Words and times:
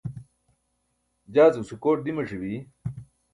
jaa 1.33 1.51
ce 1.53 1.59
guse 1.61 1.75
kooṭ 1.81 1.99
dimac̣i 2.05 2.37
bi 2.41 2.51